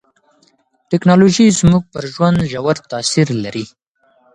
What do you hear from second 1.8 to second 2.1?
پر